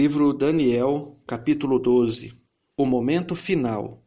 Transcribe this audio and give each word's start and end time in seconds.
Livro 0.00 0.32
Daniel, 0.32 1.16
capítulo 1.26 1.76
12 1.76 2.32
O 2.76 2.86
momento 2.86 3.34
final. 3.34 4.00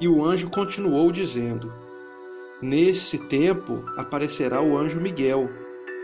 E 0.00 0.08
o 0.08 0.24
anjo 0.24 0.48
continuou 0.48 1.12
dizendo: 1.12 1.70
Nesse 2.62 3.18
tempo 3.18 3.84
aparecerá 3.98 4.62
o 4.62 4.78
anjo 4.78 4.98
Miguel, 4.98 5.50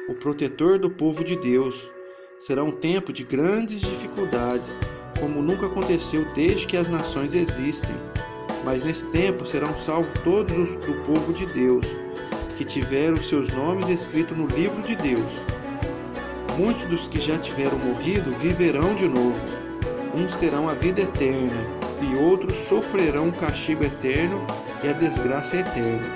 o 0.07 0.15
protetor 0.17 0.79
do 0.79 0.91
povo 0.91 1.25
de 1.25 1.35
Deus. 1.35 1.91
Será 2.41 2.63
um 2.63 2.73
tempo 2.73 3.11
de 3.11 3.25
grandes 3.25 3.81
dificuldades, 3.81 4.79
como 5.19 5.41
nunca 5.41 5.65
aconteceu 5.65 6.31
desde 6.35 6.67
que 6.67 6.77
as 6.77 6.91
nações 6.91 7.35
existem. 7.35 7.97
Mas 8.67 8.85
nesse 8.85 9.07
tempo 9.07 9.47
serão 9.47 9.73
salvos 9.79 10.13
todos 10.23 10.55
os 10.55 10.77
do 10.85 11.03
povo 11.07 11.33
de 11.33 11.47
Deus, 11.47 11.87
que 12.59 12.67
tiveram 12.67 13.17
seus 13.17 13.49
nomes 13.55 13.89
escritos 13.89 14.37
no 14.37 14.47
livro 14.47 14.83
de 14.83 14.95
Deus. 14.95 15.62
Muitos 16.59 16.85
dos 16.85 17.09
que 17.09 17.19
já 17.19 17.39
tiveram 17.39 17.79
morrido 17.79 18.35
viverão 18.37 18.95
de 18.95 19.09
novo. 19.09 19.41
Uns 20.15 20.35
terão 20.37 20.69
a 20.69 20.75
vida 20.75 21.01
eterna, 21.01 21.67
e 22.03 22.15
outros 22.17 22.55
sofrerão 22.69 23.29
o 23.29 23.33
castigo 23.33 23.85
eterno 23.85 24.45
e 24.85 24.89
a 24.89 24.93
desgraça 24.93 25.57
eterna. 25.57 26.13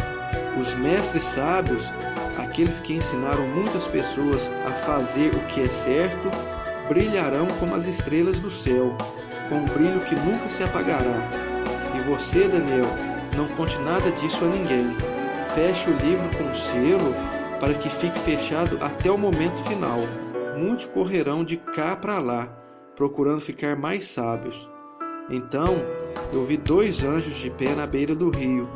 Os 0.61 0.75
mestres 0.75 1.25
sábios, 1.25 1.85
aqueles 2.39 2.81
que 2.81 2.95
ensinaram 2.95 3.47
muitas 3.49 3.87
pessoas 3.87 4.51
a 4.67 4.73
fazer 4.73 5.35
o 5.35 5.41
que 5.47 5.63
é 5.63 5.69
certo, 5.69 6.31
brilharão 6.87 7.47
como 7.59 7.75
as 7.75 7.87
estrelas 7.87 8.39
do 8.39 8.51
céu, 8.51 8.95
com 9.49 9.57
um 9.57 9.65
brilho 9.65 10.01
que 10.01 10.15
nunca 10.17 10.51
se 10.51 10.63
apagará. 10.63 11.31
E 11.95 12.01
você, 12.01 12.47
Daniel, 12.47 12.89
não 13.35 13.49
conte 13.57 13.79
nada 13.79 14.11
disso 14.13 14.45
a 14.45 14.49
ninguém. 14.49 14.95
Feche 15.55 15.89
o 15.89 15.97
livro 15.97 16.29
com 16.37 16.55
selo 16.55 17.15
para 17.59 17.73
que 17.73 17.89
fique 17.89 18.19
fechado 18.19 18.79
até 18.83 19.11
o 19.11 19.17
momento 19.17 19.65
final 19.65 20.01
muitos 20.57 20.87
correrão 20.87 21.45
de 21.45 21.57
cá 21.57 21.95
para 21.95 22.19
lá, 22.19 22.49
procurando 22.95 23.41
ficar 23.41 23.77
mais 23.77 24.09
sábios. 24.09 24.69
Então 25.29 25.75
eu 26.33 26.45
vi 26.45 26.57
dois 26.57 27.05
anjos 27.05 27.35
de 27.35 27.51
pé 27.51 27.75
na 27.75 27.87
beira 27.87 28.15
do 28.15 28.31
rio, 28.31 28.69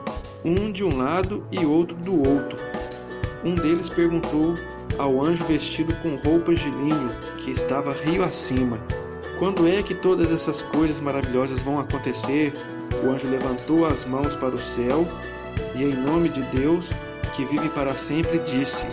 um 0.44 0.70
de 0.70 0.84
um 0.84 0.96
lado 0.96 1.46
e 1.50 1.64
outro 1.64 1.96
do 1.96 2.16
outro. 2.16 2.58
Um 3.44 3.54
deles 3.54 3.88
perguntou 3.88 4.54
ao 4.98 5.22
anjo 5.22 5.44
vestido 5.44 5.94
com 6.02 6.16
roupas 6.16 6.60
de 6.60 6.70
linho, 6.70 7.10
que 7.38 7.50
estava 7.50 7.92
rio 7.92 8.22
acima: 8.22 8.78
Quando 9.38 9.66
é 9.66 9.82
que 9.82 9.94
todas 9.94 10.30
essas 10.30 10.60
coisas 10.60 11.00
maravilhosas 11.00 11.62
vão 11.62 11.78
acontecer? 11.78 12.52
O 13.02 13.10
anjo 13.10 13.28
levantou 13.28 13.86
as 13.86 14.04
mãos 14.04 14.34
para 14.34 14.54
o 14.54 14.58
céu 14.58 15.06
e, 15.74 15.84
em 15.84 15.94
nome 15.94 16.28
de 16.28 16.42
Deus, 16.54 16.86
que 17.34 17.44
vive 17.44 17.68
para 17.70 17.96
sempre, 17.96 18.38
disse: 18.40 18.84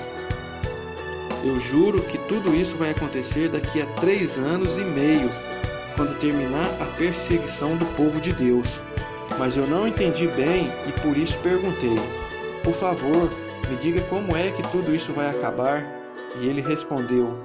eu 1.43 1.59
juro 1.59 2.01
que 2.01 2.17
tudo 2.17 2.55
isso 2.55 2.75
vai 2.75 2.91
acontecer 2.91 3.49
daqui 3.49 3.81
a 3.81 3.85
três 3.85 4.37
anos 4.37 4.77
e 4.77 4.81
meio, 4.81 5.29
quando 5.95 6.17
terminar 6.19 6.69
a 6.81 6.85
perseguição 6.97 7.75
do 7.77 7.85
povo 7.95 8.19
de 8.19 8.33
Deus. 8.33 8.67
Mas 9.37 9.55
eu 9.55 9.67
não 9.67 9.87
entendi 9.87 10.27
bem 10.27 10.69
e 10.87 10.91
por 11.01 11.17
isso 11.17 11.37
perguntei: 11.39 11.97
Por 12.63 12.73
favor, 12.73 13.29
me 13.69 13.75
diga 13.77 14.01
como 14.01 14.35
é 14.35 14.51
que 14.51 14.63
tudo 14.69 14.95
isso 14.95 15.13
vai 15.13 15.29
acabar? 15.29 15.85
E 16.39 16.47
ele 16.47 16.61
respondeu: 16.61 17.37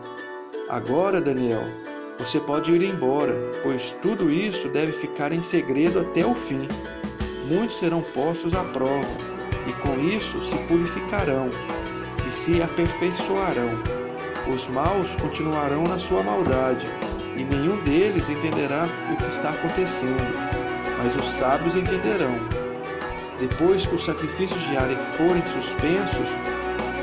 Agora, 0.68 1.20
Daniel, 1.20 1.64
você 2.18 2.40
pode 2.40 2.72
ir 2.72 2.82
embora, 2.84 3.34
pois 3.62 3.94
tudo 4.00 4.30
isso 4.30 4.68
deve 4.68 4.92
ficar 4.92 5.32
em 5.32 5.42
segredo 5.42 6.00
até 6.00 6.24
o 6.24 6.34
fim. 6.34 6.62
Muitos 7.48 7.78
serão 7.78 8.00
postos 8.00 8.54
à 8.54 8.64
prova, 8.64 9.06
e 9.66 9.72
com 9.82 10.00
isso 10.00 10.42
se 10.42 10.56
purificarão 10.68 11.50
se 12.32 12.62
aperfeiçoarão. 12.62 13.70
Os 14.48 14.66
maus 14.68 15.14
continuarão 15.20 15.84
na 15.84 15.98
sua 15.98 16.22
maldade, 16.22 16.86
e 17.36 17.44
nenhum 17.44 17.76
deles 17.82 18.28
entenderá 18.28 18.86
o 19.12 19.16
que 19.16 19.28
está 19.28 19.50
acontecendo, 19.50 20.32
mas 21.02 21.14
os 21.14 21.26
sábios 21.32 21.76
entenderão. 21.76 22.34
Depois 23.38 23.86
que 23.86 23.94
os 23.94 24.04
sacrifícios 24.04 24.60
diários 24.68 24.98
forem 25.16 25.42
suspensos 25.46 26.26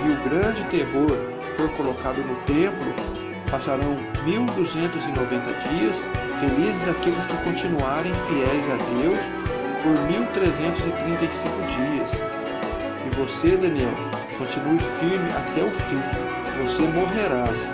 e 0.05 0.11
o 0.11 0.29
grande 0.29 0.63
terror 0.65 1.15
for 1.55 1.69
colocado 1.71 2.17
no 2.17 2.35
templo, 2.43 2.93
passarão 3.51 3.97
1290 4.23 5.53
dias, 5.69 5.95
felizes 6.39 6.89
aqueles 6.89 7.25
que 7.25 7.37
continuarem 7.43 8.13
fiéis 8.27 8.67
a 8.69 8.77
Deus 8.77 9.19
por 9.83 9.93
1335 10.07 11.53
dias. 11.67 12.09
E 13.05 13.15
você, 13.15 13.57
Daniel, 13.57 14.08
Continue 14.39 14.79
firme 15.01 15.29
até 15.33 15.61
o 15.61 15.69
fim. 15.69 16.01
Você 16.63 16.81
morrerás, 16.83 17.73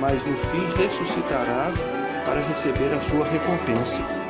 mas 0.00 0.26
no 0.26 0.36
fim 0.36 0.66
ressuscitarás 0.76 1.80
para 2.24 2.40
receber 2.40 2.90
a 2.92 3.00
sua 3.00 3.24
recompensa. 3.24 4.21